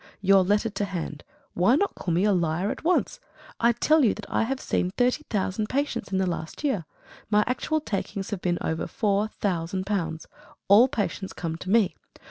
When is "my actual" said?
7.29-7.79